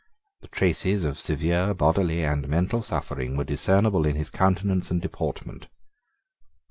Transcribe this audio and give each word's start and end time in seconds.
The 0.39 0.47
traces 0.47 1.03
of 1.03 1.19
severe 1.19 1.75
bodily 1.75 2.23
and 2.25 2.47
mental 2.47 2.81
suffering 2.81 3.37
were 3.37 3.43
discernible 3.43 4.07
in 4.07 4.15
his 4.15 4.31
countenance 4.31 4.89
and 4.89 4.99
deportment. 4.99 5.67